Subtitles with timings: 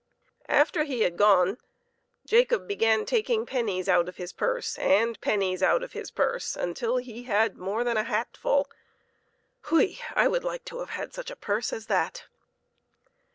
[0.49, 1.59] After he had gone,
[2.25, 6.97] Jacob began taking pennies out of his purse and pennies out of his purse, until
[6.97, 8.67] he had more than a hatful
[9.65, 9.97] hui!
[10.15, 12.25] I would like to have such a purse as that.